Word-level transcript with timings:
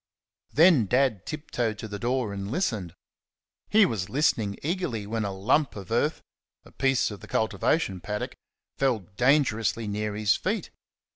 Then 0.51 0.87
Dad 0.87 1.27
tiptoed 1.27 1.77
to 1.77 1.87
the 1.87 1.99
door 1.99 2.33
and 2.33 2.49
listened. 2.49 2.95
He 3.69 3.85
was 3.85 4.09
listening 4.09 4.57
eagerly 4.63 5.05
when 5.05 5.23
a 5.23 5.31
lump 5.31 5.75
of 5.75 5.91
earth 5.91 6.23
a 6.65 6.71
piece 6.71 7.11
of 7.11 7.19
the 7.19 7.27
cultivation 7.27 7.99
paddock 8.01 8.33
fell 8.79 9.01
dangerously 9.15 9.87
near 9.87 10.15
his 10.15 10.35
feet. 10.35 10.71